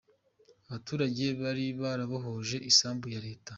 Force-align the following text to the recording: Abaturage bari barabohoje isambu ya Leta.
Abaturage 0.67 1.25
bari 1.41 1.65
barabohoje 1.81 2.57
isambu 2.71 3.05
ya 3.13 3.21
Leta. 3.25 3.49